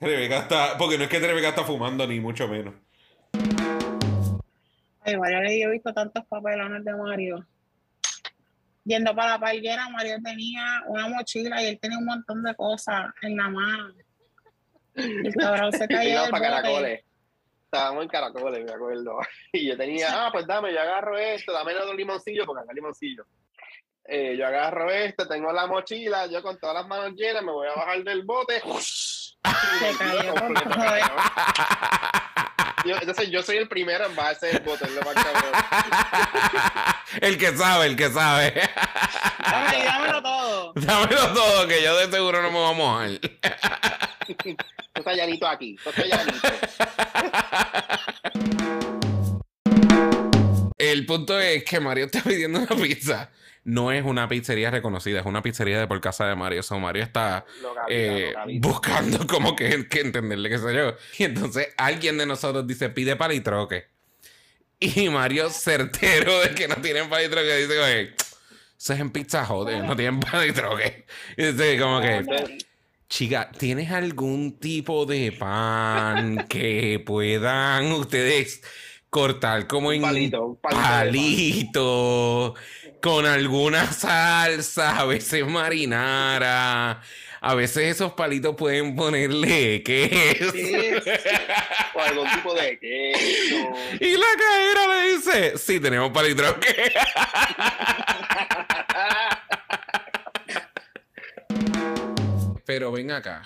Rebeca 0.00 0.38
está, 0.40 0.78
porque 0.78 0.96
no 0.96 1.04
es 1.04 1.10
que 1.10 1.18
Rebeca 1.18 1.48
está 1.48 1.64
fumando 1.64 2.06
ni 2.06 2.20
mucho 2.20 2.46
menos. 2.46 2.74
Ay, 5.00 5.16
Mario, 5.16 5.38
yo 5.42 5.68
he 5.68 5.70
visto 5.72 5.92
tantos 5.92 6.24
papelones 6.26 6.84
de 6.84 6.94
Mario. 6.94 7.46
Yendo 8.84 9.14
para 9.14 9.32
la 9.32 9.38
palguera, 9.40 9.88
Mario 9.88 10.16
tenía 10.22 10.82
una 10.86 11.08
mochila 11.08 11.62
y 11.62 11.66
él 11.66 11.78
tenía 11.80 11.98
un 11.98 12.04
montón 12.04 12.42
de 12.42 12.54
cosas 12.54 13.06
en 13.22 13.36
la 13.36 13.48
mano. 13.48 13.94
El 14.94 15.34
cabrón 15.34 15.72
se 15.72 15.88
cayó 15.88 16.22
del 16.22 16.30
para 16.30 16.62
bote. 16.62 17.04
Estábamos 17.70 18.02
en 18.04 18.08
caracoles, 18.08 18.64
me 18.64 18.72
acuerdo. 18.72 19.18
Y 19.52 19.68
yo 19.68 19.76
tenía, 19.76 20.08
ah, 20.26 20.30
pues 20.32 20.46
dame, 20.46 20.72
yo 20.72 20.80
agarro 20.80 21.18
esto, 21.18 21.52
dame 21.52 21.74
otro 21.76 21.92
limoncillo, 21.94 22.46
porque 22.46 22.62
acá 22.64 22.72
limoncillo. 22.72 23.24
Eh, 24.04 24.36
yo 24.38 24.46
agarro 24.46 24.90
esto, 24.90 25.28
tengo 25.28 25.52
la 25.52 25.66
mochila, 25.66 26.26
yo 26.26 26.42
con 26.42 26.58
todas 26.58 26.76
las 26.76 26.86
manos 26.86 27.12
llenas 27.14 27.42
me 27.42 27.52
voy 27.52 27.68
a 27.68 27.74
bajar 27.74 28.02
del 28.04 28.22
bote. 28.24 28.60
Se 28.70 29.96
cayó 29.98 30.34
con 30.34 30.54
Completo. 30.54 31.12
Yo- 32.86 32.96
entonces 33.00 33.30
yo 33.30 33.42
soy 33.42 33.58
el 33.58 33.68
primero 33.68 34.06
en 34.06 34.16
bajarse 34.16 34.46
del 34.46 34.60
bote, 34.60 34.84
es 34.86 34.92
lo 34.92 35.02
más 35.02 35.14
cabrón. 35.14 35.52
el 37.20 37.36
que 37.38 37.54
sabe, 37.56 37.86
el 37.86 37.96
que 37.96 38.08
sabe. 38.08 38.54
Dame, 39.50 39.84
dámelo 39.84 40.22
todo. 40.22 40.72
Dámelo 40.74 41.34
todo, 41.34 41.66
que 41.68 41.82
yo 41.82 41.96
de 41.98 42.10
seguro 42.10 42.40
no 42.40 42.50
me 42.50 42.58
voy 42.58 42.70
a 42.70 42.74
mojar. 42.74 43.10
Esto 44.38 44.56
está 44.94 45.14
llanito 45.14 45.46
aquí, 45.46 45.76
esto 45.76 45.90
está 45.90 46.04
llanito. 46.04 46.48
El 50.76 51.06
punto 51.06 51.38
es 51.40 51.64
que 51.64 51.80
Mario 51.80 52.06
está 52.06 52.22
pidiendo 52.22 52.60
una 52.60 52.76
pizza. 52.82 53.30
No 53.64 53.92
es 53.92 54.02
una 54.04 54.28
pizzería 54.28 54.70
reconocida, 54.70 55.20
es 55.20 55.26
una 55.26 55.42
pizzería 55.42 55.78
de 55.78 55.86
por 55.86 56.00
casa 56.00 56.26
de 56.26 56.34
Mario. 56.34 56.62
So, 56.62 56.78
Mario 56.78 57.02
está 57.02 57.44
eh, 57.88 58.32
buscando 58.60 59.26
como 59.26 59.54
que, 59.54 59.86
que 59.88 60.00
entenderle, 60.00 60.48
qué 60.48 60.58
sé 60.58 60.74
yo. 60.74 60.94
Y 61.18 61.24
entonces 61.24 61.68
alguien 61.76 62.16
de 62.16 62.24
nosotros 62.24 62.66
dice, 62.66 62.88
pide 62.88 63.16
palitroque. 63.16 63.88
Y 64.80 65.08
Mario, 65.10 65.50
certero 65.50 66.40
de 66.40 66.54
que 66.54 66.68
no 66.68 66.76
tienen 66.76 67.10
palitroque, 67.10 67.56
dice, 67.56 67.78
oye, 67.78 68.14
eso 68.78 68.92
es 68.92 69.00
en 69.00 69.10
pizza 69.10 69.44
joder, 69.44 69.84
no 69.84 69.96
tienen 69.96 70.20
palitroque. 70.20 71.04
Y 71.36 71.46
dice, 71.46 71.78
como 71.78 72.00
que, 72.00 72.58
chica, 73.08 73.50
¿tienes 73.56 73.90
algún 73.90 74.58
tipo 74.58 75.06
de 75.06 75.32
pan 75.32 76.46
que 76.48 77.02
puedan 77.04 77.92
ustedes 77.92 78.62
cortar 79.10 79.66
como 79.66 79.88
Un 79.88 79.94
en 79.94 80.02
palito, 80.02 80.44
un 80.44 80.56
palito 80.56 82.54
con 83.00 83.26
alguna 83.26 83.90
salsa, 83.92 84.98
a 84.98 85.04
veces 85.06 85.46
marinara. 85.46 87.00
A 87.40 87.54
veces 87.54 87.94
esos 87.94 88.14
palitos 88.14 88.56
pueden 88.56 88.96
ponerle 88.96 89.80
queso. 89.84 90.50
Sí. 90.50 90.72
O 91.94 92.00
algún 92.00 92.28
tipo 92.32 92.52
de 92.52 92.78
queso. 92.80 93.72
Y 94.00 94.16
la 94.16 94.26
cajera 94.36 94.88
le 94.88 95.12
dice, 95.12 95.56
sí, 95.56 95.78
tenemos 95.78 96.10
palitroque. 96.10 96.66
Pero 102.68 102.92
ven 102.92 103.10
acá, 103.10 103.42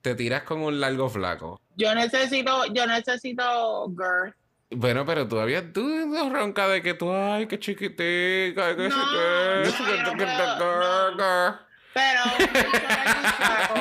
te 0.00 0.14
tiras 0.14 0.44
con 0.44 0.62
un 0.62 0.80
largo 0.80 1.10
flaco. 1.10 1.60
Yo 1.76 1.94
necesito, 1.94 2.64
yo 2.72 2.86
necesito 2.86 3.90
girth. 3.90 4.34
Bueno, 4.70 5.04
pero 5.04 5.28
todavía 5.28 5.70
tú 5.74 5.86
no 6.06 6.30
ronca 6.30 6.66
de 6.68 6.80
que 6.80 6.94
tú, 6.94 7.12
ay, 7.12 7.46
qué 7.46 7.58
chiquitica, 7.58 8.68
ay, 8.68 8.76
qué, 8.76 8.88
no, 8.88 8.96
no. 11.10 11.58
Pero 11.92 12.22
un 12.32 12.38
bicho 12.56 12.88
largo 12.88 13.20
y 13.20 13.36
flaco. 13.36 13.74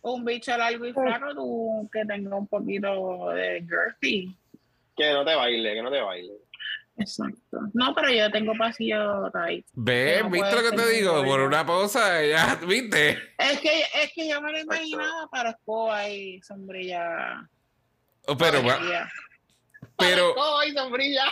Un 0.00 0.24
bicho 0.24 0.56
largo 0.56 0.86
y 0.86 0.94
flaco, 0.94 1.34
tú 1.34 1.86
que 1.92 2.06
tenga 2.06 2.36
un 2.36 2.46
poquito 2.46 3.28
de 3.28 3.60
girthy. 3.60 4.34
Que 4.96 5.12
no 5.12 5.22
te 5.22 5.34
baile, 5.34 5.74
que 5.74 5.82
no 5.82 5.90
te 5.90 6.00
baile. 6.00 6.32
Exacto. 6.96 7.58
No, 7.72 7.94
pero 7.94 8.10
yo 8.10 8.30
tengo 8.30 8.52
pasillo 8.58 9.30
tight. 9.32 9.66
¿Ves? 9.74 10.22
No 10.22 10.30
¿Viste 10.30 10.54
lo 10.54 10.70
que 10.70 10.76
te 10.76 10.88
digo? 10.90 11.24
Por 11.24 11.40
una 11.40 11.64
pausa, 11.64 12.24
ya, 12.24 12.56
¿viste? 12.66 13.10
Es 13.38 13.60
que, 13.60 13.80
es 13.94 14.12
que 14.14 14.28
yo 14.28 14.40
me 14.42 14.52
lo 14.52 14.58
imaginaba 14.60 15.28
para 15.30 15.50
escoba 15.50 16.08
y 16.08 16.40
sombrilla. 16.42 17.48
Oh, 18.26 18.36
Pero, 18.36 18.58
sombrilla. 18.58 19.08
pero, 19.96 20.34
¡Ay, 20.60 20.72
sombrilla! 20.72 21.24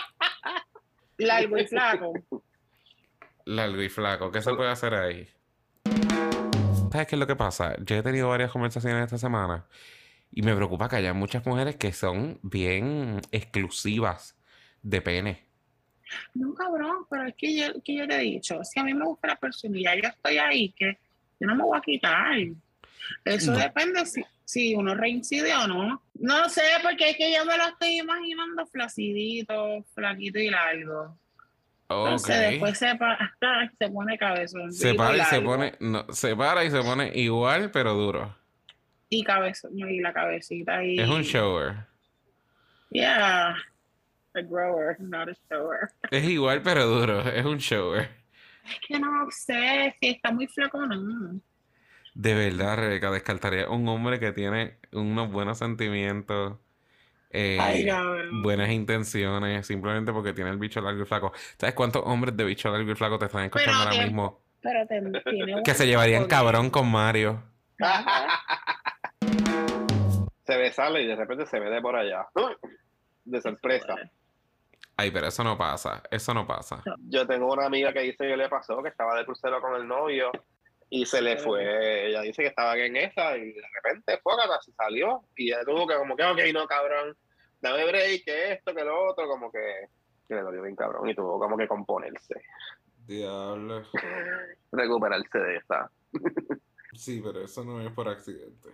Largo 1.17 1.57
y 1.57 1.67
flaco. 1.67 2.13
largo 3.45 3.81
y 3.81 3.89
flaco, 3.89 4.31
¿qué 4.31 4.41
se 4.41 4.53
puede 4.55 4.71
hacer 4.71 4.93
ahí? 4.95 5.27
¿Sabes 6.91 7.07
qué 7.07 7.15
es 7.15 7.19
lo 7.19 7.27
que 7.27 7.35
pasa? 7.35 7.75
Yo 7.83 7.95
he 7.97 8.01
tenido 8.03 8.29
varias 8.29 8.51
conversaciones 8.51 9.03
esta 9.03 9.17
semana 9.19 9.67
y 10.31 10.41
me 10.41 10.55
preocupa 10.55 10.89
que 10.89 10.95
haya 10.95 11.13
muchas 11.13 11.45
mujeres 11.45 11.75
que 11.75 11.93
son 11.93 12.39
bien 12.41 13.21
exclusivas 13.31 14.35
de 14.81 15.01
pene. 15.01 15.48
No, 16.33 16.53
cabrón, 16.53 17.05
pero 17.09 17.23
es 17.27 17.35
que 17.35 17.55
yo, 17.55 17.81
que 17.83 17.95
yo 17.95 18.07
te 18.07 18.15
he 18.15 18.19
dicho, 18.19 18.63
si 18.63 18.79
a 18.79 18.83
mí 18.83 18.93
me 18.93 19.05
gusta 19.05 19.27
la 19.29 19.35
personalidad, 19.35 19.93
yo 20.01 20.09
estoy 20.09 20.37
ahí, 20.37 20.69
que 20.71 20.97
yo 21.39 21.47
no 21.47 21.55
me 21.55 21.63
voy 21.63 21.77
a 21.77 21.81
quitar. 21.81 22.37
Eso 23.25 23.51
No. 23.53 23.57
depende 23.59 24.05
si, 24.05 24.23
si 24.45 24.75
uno 24.75 24.93
reincide 24.95 25.53
o 25.55 25.67
no. 25.67 26.01
No 26.15 26.49
sé, 26.49 26.63
porque 26.83 27.11
es 27.11 27.17
que 27.17 27.33
yo 27.33 27.45
me 27.45 27.57
lo 27.57 27.65
estoy 27.67 27.99
imaginando 27.99 28.65
flacidito, 28.67 29.83
flaquito 29.93 30.39
y 30.39 30.49
largo. 30.49 31.17
Entonces 31.91 32.39
después 32.51 32.77
se, 32.77 32.93
pa- 32.95 33.17
se 33.79 33.89
pone 33.89 34.17
cabezón. 34.17 34.71
Se 34.71 34.93
para 34.93 35.17
y 35.17 35.21
se 35.21 35.41
pone, 35.41 35.73
no, 35.79 36.05
se 36.11 36.35
para 36.35 36.63
y 36.63 36.69
se 36.69 36.81
pone 36.83 37.11
igual, 37.15 37.71
pero 37.71 37.93
duro. 37.95 38.35
Y, 39.09 39.23
cabeza, 39.23 39.67
y 39.75 39.99
la 39.99 40.13
cabecita 40.13 40.83
y... 40.83 40.99
Es 40.99 41.09
un 41.09 41.23
shower. 41.23 41.77
Yeah. 42.91 43.55
A 44.35 44.41
grower, 44.41 44.97
not 44.99 45.29
a 45.29 45.33
shower. 45.49 45.89
Es 46.11 46.23
igual, 46.25 46.61
pero 46.61 46.85
duro. 46.85 47.21
Es 47.21 47.45
un 47.45 47.57
shower. 47.57 48.09
Es 48.63 48.79
que 48.87 48.99
no 48.99 49.27
sé, 49.31 49.95
si 49.99 50.09
está 50.09 50.31
muy 50.31 50.47
flaco 50.47 50.85
no. 50.85 51.39
De 52.13 52.33
verdad, 52.33 52.77
Rebeca, 52.77 53.11
descartaría 53.11 53.69
un 53.69 53.87
hombre 53.87 54.19
que 54.19 54.31
tiene 54.31 54.77
unos 54.91 55.31
buenos 55.31 55.57
sentimientos, 55.57 56.57
eh, 57.31 57.57
Ay, 57.59 57.87
buenas 58.43 58.69
intenciones, 58.69 59.65
simplemente 59.65 60.11
porque 60.11 60.33
tiene 60.33 60.49
el 60.49 60.57
bicho 60.57 60.81
largo 60.81 61.03
y 61.03 61.05
flaco. 61.05 61.31
¿Sabes 61.57 61.75
cuántos 61.75 62.03
hombres 62.05 62.35
de 62.35 62.43
bicho 62.43 62.69
largo 62.71 62.91
y 62.91 62.95
flaco 62.95 63.17
te 63.19 63.25
están 63.25 63.45
escuchando 63.45 63.79
ahora 63.79 63.91
tiempo. 63.91 64.05
mismo? 64.05 64.43
Pero 64.61 64.85
te- 64.87 65.31
tiene 65.31 65.63
Que 65.63 65.73
se 65.73 65.87
llevarían 65.87 66.25
cabrón 66.25 66.69
con 66.69 66.91
Mario. 66.91 67.41
se 70.45 70.57
ve 70.57 70.71
sale 70.71 71.03
y 71.03 71.07
de 71.07 71.15
repente 71.15 71.45
se 71.45 71.59
ve 71.59 71.69
de 71.69 71.81
por 71.81 71.95
allá. 71.95 72.27
De 73.25 73.41
sorpresa. 73.41 73.95
Ay, 74.99 75.11
pero 75.11 75.27
eso 75.27 75.45
no 75.45 75.57
pasa. 75.57 76.03
Eso 76.11 76.33
no 76.33 76.45
pasa. 76.45 76.83
Yo 77.07 77.25
tengo 77.25 77.53
una 77.53 77.67
amiga 77.67 77.93
que 77.93 78.01
dice 78.01 78.27
que 78.27 78.35
le 78.35 78.49
pasó 78.49 78.83
que 78.83 78.89
estaba 78.89 79.17
de 79.17 79.23
crucero 79.23 79.61
con 79.61 79.73
el 79.75 79.87
novio 79.87 80.29
y 80.89 81.05
se 81.05 81.21
le 81.21 81.37
fue. 81.37 82.07
Ella 82.09 82.19
dice 82.21 82.41
que 82.41 82.49
estaba 82.49 82.75
en 82.75 82.97
esa 82.97 83.37
y 83.37 83.53
de 83.53 83.61
repente 83.81 84.19
fue 84.21 84.33
se 84.61 84.73
salió 84.73 85.21
y 85.37 85.53
ella 85.53 85.63
tuvo 85.63 85.87
que 85.87 85.95
como 85.95 86.17
que, 86.17 86.25
ok, 86.25 86.39
no, 86.53 86.67
cabrón, 86.67 87.15
dame 87.61 87.85
break, 87.85 88.25
que 88.25 88.51
esto, 88.51 88.75
que 88.75 88.83
lo 88.83 89.09
otro, 89.09 89.25
como 89.29 89.49
que, 89.49 89.87
que 90.27 90.35
le 90.35 90.41
dolió 90.41 90.63
bien 90.63 90.75
cabrón 90.75 91.07
y 91.07 91.15
tuvo 91.15 91.39
como 91.39 91.55
que 91.55 91.69
componerse, 91.69 92.41
Diablo. 93.07 93.83
recuperarse 94.73 95.39
de 95.39 95.55
esa. 95.55 95.89
Sí, 96.93 97.21
pero 97.23 97.39
eso 97.39 97.63
no 97.63 97.79
es 97.79 97.91
por 97.93 98.09
accidente. 98.09 98.69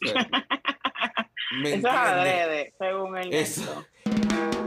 ¿Me 1.60 1.74
Eso 1.74 1.86
es 1.88 1.94
adrede, 1.94 2.74
según 2.78 3.18
el 3.18 3.34
Eso. 3.34 3.84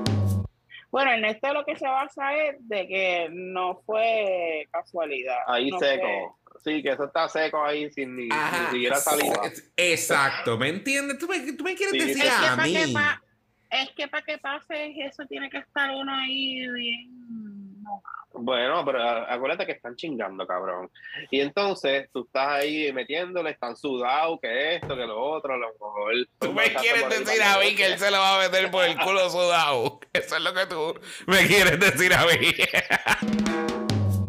Bueno, 0.91 1.11
Ernesto 1.11 1.53
lo 1.53 1.63
que 1.65 1.75
se 1.75 1.87
basa 1.87 2.33
es 2.35 2.67
de 2.67 2.87
que 2.87 3.29
no 3.31 3.81
fue 3.85 4.67
casualidad. 4.71 5.37
Ahí 5.47 5.69
no 5.69 5.79
seco. 5.79 6.39
Sí, 6.63 6.81
que 6.81 6.89
eso 6.89 7.05
está 7.05 7.29
seco 7.29 7.63
ahí 7.63 7.89
sin 7.91 8.15
ni, 8.15 8.27
Ajá, 8.31 8.63
ni 8.63 8.71
siquiera 8.73 8.95
saliva. 8.97 9.41
Exacto, 9.77 10.57
¿me 10.57 10.69
entiendes? 10.69 11.17
¿Tú 11.19 11.27
me, 11.27 11.39
tú 11.53 11.63
me 11.63 11.75
quieres 11.75 11.93
Sí, 11.93 11.99
decir. 11.99 12.25
Es 12.25 12.33
que 12.39 12.45
a 12.45 12.55
para 12.55 12.63
mí? 12.67 12.73
que, 12.73 12.93
pa- 12.93 13.21
es 13.69 13.89
que 13.91 14.07
para 14.07 14.25
que 14.25 14.37
pase 14.39 14.93
eso 15.05 15.25
tiene 15.27 15.49
que 15.49 15.59
estar 15.59 15.91
uno 15.95 16.13
ahí 16.13 16.67
bien. 16.73 17.48
No. 17.89 18.03
Bueno, 18.31 18.85
pero 18.85 19.01
acuérdate 19.03 19.65
que 19.65 19.71
están 19.71 19.95
chingando, 19.95 20.45
cabrón. 20.45 20.89
Y 21.31 21.41
entonces 21.41 22.09
tú 22.13 22.25
estás 22.25 22.47
ahí 22.47 22.93
metiéndole, 22.93 23.49
están 23.49 23.75
sudados, 23.75 24.39
que 24.41 24.75
esto, 24.75 24.95
que 24.95 25.05
lo 25.05 25.19
otro, 25.19 25.55
a 25.55 25.57
lo 25.57 25.71
mejor. 25.73 26.13
Tú 26.39 26.53
me 26.53 26.71
quieres 26.73 27.09
decir 27.09 27.41
a 27.41 27.57
mí 27.57 27.75
que 27.75 27.87
él 27.87 27.97
se 27.97 28.11
lo 28.11 28.19
va 28.19 28.35
a 28.35 28.47
meter 28.47 28.69
por 28.69 28.85
el 28.85 28.97
culo 28.97 29.29
sudado. 29.29 29.99
Eso 30.13 30.37
es 30.37 30.43
lo 30.43 30.53
que 30.53 30.65
tú 30.67 30.99
me 31.25 31.47
quieres 31.47 31.79
decir 31.79 32.13
a 32.13 32.25
mí. 32.25 33.65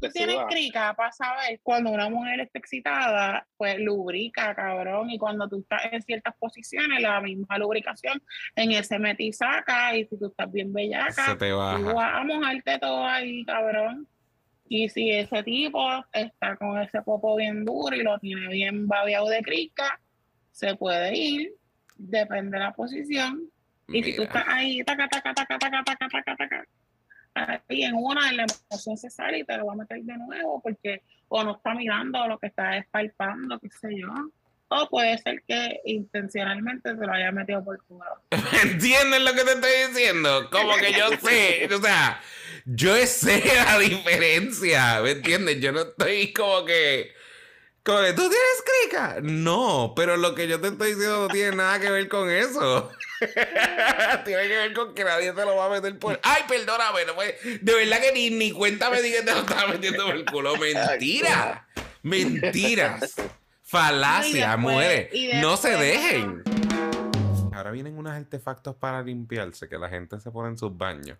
Tú 0.00 0.09
tienes 0.12 0.37
crica 0.49 0.95
para 0.95 1.12
saber 1.12 1.61
cuando 1.62 1.90
una 1.90 2.09
mujer 2.09 2.40
está 2.40 2.59
excitada, 2.59 3.47
pues 3.57 3.78
lubrica, 3.78 4.54
cabrón. 4.54 5.11
Y 5.11 5.19
cuando 5.19 5.49
tú 5.49 5.61
estás 5.61 5.83
en 5.92 6.02
ciertas 6.02 6.35
posiciones, 6.38 7.00
la 7.00 7.21
misma 7.21 7.59
lubricación 7.59 8.23
en 8.57 8.73
ese 8.73 8.99
mete 8.99 9.25
y 9.25 9.33
saca. 9.33 9.97
Y 9.97 10.07
si 10.07 10.19
tú 10.19 10.26
estás 10.28 10.50
bien 10.50 10.73
bellaca, 10.73 11.26
Se 11.26 11.37
te 11.37 11.50
Tú 11.50 11.57
baja. 11.59 11.92
vas 11.92 12.21
a 12.21 12.25
mojarte 12.25 12.78
todo 12.78 13.04
ahí, 13.07 13.45
cabrón. 13.45 14.07
Y 14.69 14.88
si 14.88 15.11
ese 15.11 15.42
tipo 15.42 15.85
está 16.12 16.57
con 16.57 16.78
ese 16.80 17.02
popo 17.02 17.35
bien 17.37 17.64
duro 17.64 17.95
y 17.97 18.02
lo 18.02 18.19
tiene 18.21 18.47
bien 18.49 18.87
babeado 18.87 19.28
de 19.28 19.42
crica, 19.42 20.00
se 20.52 20.76
puede 20.76 21.16
ir, 21.16 21.54
depende 21.97 22.57
de 22.57 22.64
la 22.64 22.73
posición. 22.73 23.50
Y 23.88 24.04
si 24.04 24.14
tú 24.14 24.23
estás 24.23 24.45
ahí, 24.47 24.85
taca, 24.85 25.09
taca, 25.09 25.35
taca, 25.35 25.59
taca, 25.59 25.83
taca, 25.85 26.09
taca, 26.09 26.37
taca, 26.37 26.64
ahí 27.35 27.85
en 27.85 27.95
una, 27.95 28.31
en 28.31 28.37
la 28.39 28.47
emoción 28.71 28.97
se 28.97 29.11
sale 29.11 29.39
y 29.39 29.45
te 29.45 29.57
lo 29.57 29.67
va 29.67 29.73
a 29.73 29.77
meter 29.77 30.03
de 30.03 30.17
nuevo 30.17 30.61
porque 30.63 31.03
o 31.29 31.45
no 31.45 31.57
está 31.57 31.75
mirando 31.75 32.21
o 32.21 32.29
lo 32.29 32.39
que 32.39 32.49
está 32.49 32.77
es 32.77 32.87
palpando, 32.91 33.59
qué 33.61 33.69
sé 33.71 33.89
yo. 33.97 34.09
O 34.73 34.89
puede 34.89 35.19
ser 35.19 35.43
que 35.49 35.81
intencionalmente 35.85 36.91
se 36.91 37.07
lo 37.07 37.13
haya 37.13 37.33
metido 37.33 37.65
por 37.65 37.83
culo. 37.87 38.05
¿Entiendes 38.63 39.21
lo 39.23 39.33
que 39.33 39.43
te 39.43 39.53
estoy 39.53 39.71
diciendo? 39.89 40.49
Como 40.51 40.77
que 40.77 40.93
yo 40.93 41.09
sé, 41.21 41.69
o 41.75 41.81
sea, 41.81 42.21
yo 42.65 42.95
sé 43.07 43.43
la 43.65 43.79
diferencia, 43.79 45.01
¿me 45.03 45.13
entiendes? 45.13 45.61
Yo 45.61 45.73
no 45.73 45.81
estoy 45.81 46.33
como 46.33 46.65
que, 46.65 47.13
como 47.83 47.99
que, 48.03 48.13
¿tú 48.13 48.23
tienes 48.29 48.65
crica? 48.83 49.17
No, 49.23 49.93
pero 49.97 50.17
lo 50.17 50.35
que 50.35 50.47
yo 50.49 50.61
te 50.61 50.69
estoy 50.69 50.91
diciendo 50.95 51.23
no 51.23 51.29
tiene 51.29 51.57
nada 51.57 51.81
que 51.81 51.91
ver 51.91 52.09
con 52.09 52.31
eso. 52.31 52.91
tiene 54.25 54.43
que 54.49 54.57
ver 54.57 54.73
con 54.75 54.95
que 54.95 55.05
nadie 55.05 55.33
te 55.33 55.45
lo 55.45 55.57
va 55.57 55.67
a 55.67 55.71
meter 55.71 55.99
por... 55.99 56.19
Ay, 56.23 56.43
perdóname, 56.49 57.05
no 57.07 57.15
fue- 57.15 57.37
de 57.61 57.75
verdad 57.75 58.01
que 58.01 58.13
ni, 58.13 58.31
ni 58.31 58.53
cuenta 58.53 58.91
me 58.91 59.01
di 59.03 59.11
que 59.13 59.23
te 59.23 59.33
lo 59.33 59.41
estaba 59.41 59.69
metiendo 59.69 60.05
por 60.07 60.15
el 60.15 60.25
culo. 60.25 60.57
Mentira, 60.57 61.67
mentiras. 62.03 63.15
Falacia, 63.63 64.57
después- 64.57 64.59
muere. 64.59 65.11
No 65.41 65.57
se 65.57 65.71
dejen. 65.71 66.43
Ahora 67.53 67.71
vienen 67.71 67.97
unos 67.99 68.13
artefactos 68.13 68.75
para 68.77 69.03
limpiarse 69.03 69.69
que 69.69 69.79
la 69.79 69.89
gente 69.89 70.19
se 70.21 70.31
pone 70.31 70.49
en 70.51 70.59
sus 70.59 70.77
baños, 70.77 71.19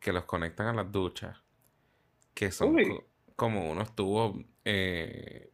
que 0.00 0.12
los 0.12 0.24
conectan 0.24 0.66
a 0.68 0.72
las 0.72 0.90
duchas, 0.90 1.36
que 2.34 2.50
son 2.50 2.74
co- 2.82 3.04
como 3.36 3.70
unos 3.70 3.94
tubos 3.94 4.36
eh, 4.64 5.50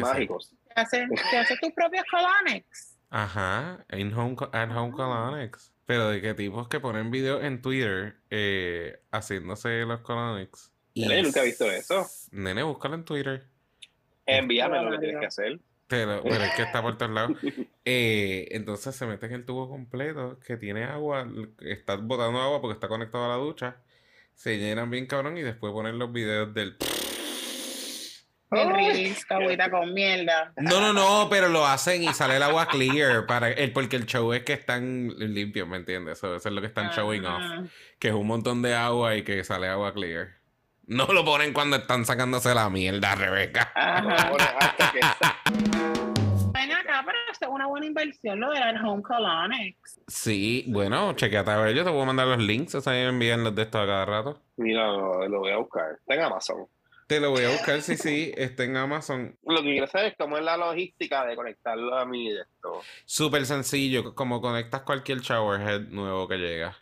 Mágicos. 0.00 0.54
Te 0.74 0.80
haces, 0.80 1.08
te 1.30 1.38
haces 1.38 1.60
tus 1.60 1.72
propios 1.72 2.04
colonics. 2.10 2.96
Ajá, 3.10 3.84
in-home 3.92 4.36
at-home 4.52 4.92
colonics. 4.92 5.72
Pero 5.86 6.08
de 6.10 6.20
qué 6.20 6.34
tipos 6.34 6.68
que 6.68 6.80
ponen 6.80 7.10
videos 7.10 7.44
en 7.44 7.62
Twitter 7.62 8.16
eh, 8.30 9.00
haciéndose 9.12 9.84
los 9.86 10.00
colonics. 10.00 10.72
Nene, 10.96 11.22
nunca 11.22 11.42
he 11.42 11.46
visto 11.46 11.70
eso. 11.70 12.06
Nene, 12.32 12.62
búscalo 12.62 12.96
en 12.96 13.04
Twitter. 13.04 13.46
Envíame 14.26 14.82
lo 14.82 14.90
que 14.90 14.98
tienes 14.98 15.20
que 15.20 15.26
hacer. 15.26 15.60
Pero, 15.86 16.20
pero 16.24 16.42
es 16.42 16.54
que 16.54 16.62
está 16.62 16.82
por 16.82 16.98
todos 16.98 17.12
lados. 17.12 17.38
Eh, 17.88 18.48
entonces 18.50 18.96
se 18.96 19.06
mete 19.06 19.26
en 19.26 19.32
el 19.32 19.44
tubo 19.44 19.68
completo 19.68 20.40
que 20.40 20.56
tiene 20.56 20.82
agua, 20.82 21.24
está 21.60 21.94
botando 21.94 22.40
agua 22.40 22.60
porque 22.60 22.74
está 22.74 22.88
conectado 22.88 23.26
a 23.26 23.28
la 23.28 23.36
ducha. 23.36 23.76
Se 24.34 24.58
llenan 24.58 24.90
bien 24.90 25.06
cabrón 25.06 25.38
y 25.38 25.42
después 25.42 25.72
ponen 25.72 25.96
los 25.96 26.12
videos 26.12 26.52
del... 26.52 26.76
Agüita 29.28 29.70
con 29.70 29.92
mierda. 29.92 30.52
No, 30.56 30.80
no, 30.80 30.92
no, 30.92 31.28
pero 31.30 31.48
lo 31.48 31.66
hacen 31.66 32.02
y 32.02 32.08
sale 32.14 32.36
el 32.36 32.42
agua 32.42 32.66
clear 32.66 33.26
para 33.26 33.50
el, 33.50 33.72
porque 33.72 33.96
el 33.96 34.06
show 34.06 34.32
es 34.32 34.42
que 34.44 34.52
están 34.52 35.08
limpios, 35.18 35.68
¿me 35.68 35.76
entiendes? 35.76 36.18
Eso, 36.18 36.36
eso 36.36 36.48
es 36.48 36.54
lo 36.54 36.60
que 36.60 36.66
están 36.68 36.90
showing 36.90 37.24
off. 37.26 37.42
Que 37.98 38.08
es 38.08 38.14
un 38.14 38.26
montón 38.26 38.62
de 38.62 38.74
agua 38.74 39.16
y 39.16 39.22
que 39.22 39.42
sale 39.44 39.68
agua 39.68 39.92
clear. 39.92 40.36
No 40.86 41.06
lo 41.06 41.24
ponen 41.24 41.52
cuando 41.52 41.76
están 41.76 42.04
sacándose 42.04 42.54
la 42.54 42.70
mierda, 42.70 43.16
Rebeca. 43.16 43.72
Ven 46.52 46.72
acá, 46.72 47.02
pero 47.04 47.18
es 47.32 47.38
una 47.48 47.66
buena 47.66 47.86
inversión 47.86 48.38
lo 48.38 48.50
del 48.50 48.62
at 48.62 48.76
home 48.84 49.02
colonics. 49.02 50.00
Sí, 50.06 50.64
bueno, 50.68 51.12
chequeate 51.14 51.50
a 51.50 51.56
ver, 51.56 51.74
yo 51.74 51.82
te 51.84 51.90
voy 51.90 52.02
a 52.02 52.06
mandar 52.06 52.28
los 52.28 52.38
links, 52.38 52.76
o 52.76 52.80
sea, 52.80 52.92
me 52.92 53.08
envían 53.08 53.42
los 53.42 53.54
de 53.54 53.62
esto 53.62 53.80
a 53.80 53.86
cada 53.86 54.04
rato. 54.04 54.40
Mira, 54.56 54.86
lo, 54.86 55.26
lo 55.28 55.40
voy 55.40 55.50
a 55.50 55.56
buscar. 55.56 55.96
Está 55.98 56.14
en 56.14 56.22
Amazon. 56.22 56.66
Te 57.06 57.20
lo 57.20 57.30
voy 57.30 57.44
a 57.44 57.50
buscar, 57.50 57.80
sí, 57.82 57.96
sí, 57.96 58.32
está 58.36 58.64
en 58.64 58.76
Amazon. 58.76 59.36
Lo 59.44 59.62
que 59.62 59.70
quiero 59.70 59.86
saber 59.86 60.08
es 60.08 60.14
cómo 60.18 60.36
es 60.38 60.44
la 60.44 60.56
logística 60.56 61.24
de 61.24 61.36
conectarlo 61.36 61.96
a 61.96 62.04
mi 62.04 62.32
de 62.32 62.40
esto. 62.42 62.80
Súper 63.04 63.46
sencillo, 63.46 64.14
como 64.14 64.40
conectas 64.40 64.82
cualquier 64.82 65.20
showerhead 65.20 65.82
nuevo 65.88 66.26
que 66.26 66.36
llega. 66.36 66.76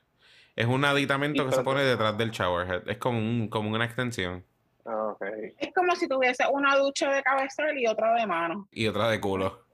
Es 0.57 0.66
un 0.66 0.85
aditamento 0.85 1.45
que 1.47 1.54
se 1.54 1.62
pone 1.62 1.83
detrás 1.83 2.16
del 2.16 2.31
showerhead. 2.31 2.88
Es 2.88 2.99
como, 2.99 3.19
un, 3.19 3.49
como 3.49 3.71
una 3.71 3.85
extensión. 3.85 4.45
Ah, 4.87 5.09
ok. 5.09 5.25
Es 5.59 5.75
como 5.75 5.95
si 5.97 6.07
tuviese 6.09 6.45
una 6.50 6.76
ducha 6.76 7.12
de 7.12 7.23
cabezal 7.23 7.76
y 7.76 7.87
otra 7.87 8.14
de 8.14 8.26
mano. 8.26 8.69
Y 8.71 8.87
otra 8.87 9.09
de 9.09 9.21
culo. 9.21 9.64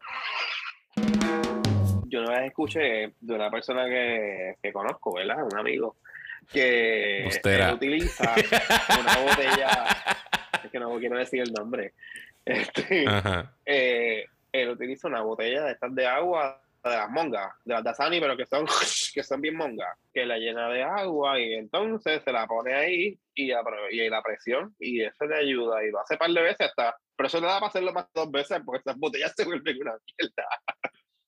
Yo 2.06 2.20
una 2.22 2.38
vez 2.40 2.46
escuché 2.48 3.14
de 3.20 3.34
una 3.34 3.50
persona 3.50 3.84
que, 3.88 4.56
que 4.62 4.72
conozco, 4.72 5.14
¿verdad? 5.14 5.44
Un 5.44 5.56
amigo, 5.58 5.96
que 6.52 7.22
Bustera. 7.24 7.74
utiliza 7.74 8.34
una 9.00 9.16
botella, 9.18 9.68
es 10.64 10.70
que 10.70 10.80
no 10.80 10.98
quiero 10.98 11.18
decir 11.18 11.42
el 11.42 11.52
nombre, 11.52 11.94
este, 12.44 13.06
Ajá. 13.06 13.54
eh, 13.64 14.24
él 14.52 14.70
utiliza 14.70 15.08
una 15.08 15.22
botella 15.22 15.64
de 15.64 15.72
estas 15.72 15.94
de 15.94 16.06
agua, 16.06 16.60
de 16.82 16.90
las 16.90 17.10
mongas, 17.10 17.52
de 17.64 17.74
las 17.74 17.84
Dasani, 17.84 18.20
pero 18.20 18.36
que 18.36 18.46
son, 18.46 18.66
que 19.14 19.22
son 19.22 19.40
bien 19.40 19.56
mongas, 19.56 19.98
que 20.12 20.24
la 20.24 20.38
llena 20.38 20.68
de 20.68 20.82
agua 20.82 21.38
y 21.38 21.54
entonces 21.54 22.22
se 22.24 22.32
la 22.32 22.46
pone 22.46 22.74
ahí 22.74 23.18
y, 23.34 23.52
ahí 23.52 24.08
la 24.08 24.22
presión 24.22 24.74
y 24.78 25.02
eso 25.02 25.26
le 25.26 25.36
ayuda 25.36 25.84
y 25.84 25.90
lo 25.90 26.00
hace 26.00 26.14
un 26.14 26.18
par 26.18 26.30
de 26.30 26.42
veces 26.42 26.68
hasta, 26.68 26.96
pero 27.16 27.26
eso 27.26 27.40
le 27.40 27.46
da 27.46 27.54
para 27.54 27.68
hacerlo 27.68 27.92
más 27.92 28.06
dos 28.14 28.30
veces 28.30 28.60
porque 28.64 28.80
esas 28.80 28.96
botellas 28.98 29.32
se 29.36 29.44
vuelven 29.44 29.80
una 29.82 29.92
mierda. 30.18 30.48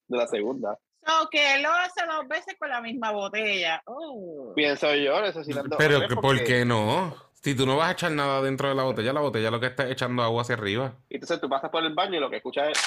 de 0.09 0.19
la 0.19 0.27
segunda. 0.27 0.79
So, 1.05 1.29
que 1.31 1.55
él 1.57 1.63
lo 1.63 1.73
hace 1.73 2.07
dos 2.07 2.29
veces 2.29 2.55
con 2.59 2.69
la 2.69 2.81
misma 2.81 3.11
botella. 3.11 3.83
Oh. 3.87 4.53
Pienso 4.55 4.95
yo, 4.95 5.21
necesitando. 5.21 5.77
Pero, 5.77 6.07
¿por 6.21 6.45
qué 6.45 6.65
no? 6.65 7.32
Si 7.43 7.55
tú 7.57 7.67
no 7.67 7.77
vas 7.77 7.89
a 7.89 7.93
echar 7.93 8.13
nada 8.13 8.41
dentro 8.41 8.69
de 8.69 8.75
la 8.75 8.85
botella, 8.85 9.13
la 9.13 9.21
botella 9.21 9.51
lo 9.51 9.59
que 9.59 9.67
está 9.67 9.85
es 9.85 9.91
echando 9.93 10.23
agua 10.23 10.43
hacia 10.43 10.55
arriba. 10.55 10.93
Entonces 11.11 11.41
tú 11.41 11.49
pasas 11.49 11.71
por 11.71 11.85
el 11.85 11.93
baño 11.93 12.17
y 12.17 12.21
lo 12.21 12.31
que 12.31 12.37
escuchas 12.37 12.69
es. 12.69 12.79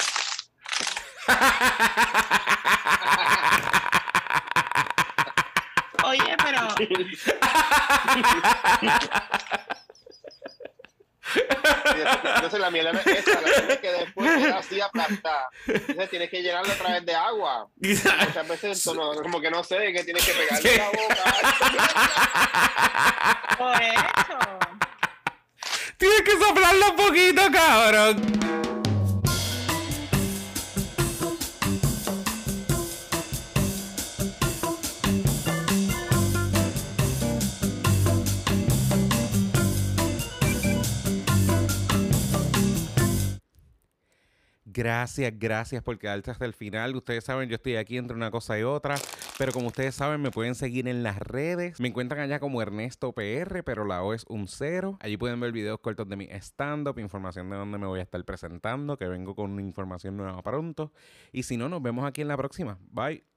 Oye, 6.04 6.36
pero 6.42 6.60
Entonces 12.36 12.60
la 12.60 12.70
miel 12.70 12.86
es 12.86 13.04
esa, 13.06 13.40
la 13.40 13.50
tienes 13.52 13.78
que 13.78 13.90
después 13.90 14.30
queda 14.36 14.58
así 14.58 14.80
aplastada. 14.80 15.48
Entonces 15.66 16.10
tienes 16.10 16.30
que 16.30 16.40
llenarlo 16.42 16.72
a 16.72 16.76
través 16.76 17.04
de 17.04 17.14
agua. 17.14 17.66
Muchas 17.76 18.48
veces 18.48 18.86
no- 18.94 19.14
como 19.22 19.40
que 19.40 19.50
no 19.50 19.64
sé, 19.64 19.92
que 19.92 20.04
tienes 20.04 20.24
que 20.24 20.32
pegarle 20.32 20.76
la 20.78 20.86
boca. 20.86 21.24
por 23.58 23.82
eso. 23.82 24.38
Tienes 25.98 26.22
que 26.22 26.32
soplarlo 26.32 26.90
un 26.90 26.96
poquito, 26.96 27.42
cabrón. 27.50 28.55
Gracias, 44.76 45.32
gracias 45.38 45.82
por 45.82 45.98
quedarte 45.98 46.30
hasta 46.30 46.44
el 46.44 46.52
final. 46.52 46.94
Ustedes 46.96 47.24
saben, 47.24 47.48
yo 47.48 47.54
estoy 47.54 47.76
aquí 47.76 47.96
entre 47.96 48.14
una 48.14 48.30
cosa 48.30 48.58
y 48.58 48.62
otra. 48.62 48.96
Pero 49.38 49.50
como 49.50 49.68
ustedes 49.68 49.94
saben, 49.94 50.20
me 50.20 50.30
pueden 50.30 50.54
seguir 50.54 50.86
en 50.86 51.02
las 51.02 51.16
redes. 51.18 51.80
Me 51.80 51.88
encuentran 51.88 52.20
allá 52.20 52.40
como 52.40 52.60
Ernesto 52.60 53.14
PR, 53.14 53.62
pero 53.64 53.86
la 53.86 54.02
O 54.02 54.12
es 54.12 54.26
un 54.28 54.48
cero. 54.48 54.98
Allí 55.00 55.16
pueden 55.16 55.40
ver 55.40 55.52
videos 55.52 55.80
cortos 55.80 56.06
de 56.10 56.16
mi 56.16 56.26
stand-up, 56.30 56.98
información 56.98 57.48
de 57.48 57.56
dónde 57.56 57.78
me 57.78 57.86
voy 57.86 58.00
a 58.00 58.02
estar 58.02 58.22
presentando, 58.26 58.98
que 58.98 59.08
vengo 59.08 59.34
con 59.34 59.58
información 59.60 60.18
nueva 60.18 60.42
pronto. 60.42 60.92
Y 61.32 61.44
si 61.44 61.56
no, 61.56 61.70
nos 61.70 61.82
vemos 61.82 62.04
aquí 62.04 62.20
en 62.20 62.28
la 62.28 62.36
próxima. 62.36 62.78
Bye. 62.90 63.35